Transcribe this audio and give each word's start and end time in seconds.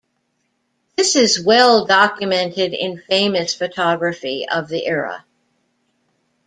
This 0.95 1.15
is 1.15 1.45
well 1.45 1.85
documented 1.85 2.73
in 2.73 2.99
famous 3.07 3.53
photography 3.53 4.47
of 4.49 4.67
the 4.67 4.83
era. 4.87 5.25